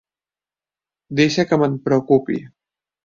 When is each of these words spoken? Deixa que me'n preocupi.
Deixa 1.19 1.45
que 1.51 1.59
me'n 1.65 1.77
preocupi. 1.85 2.41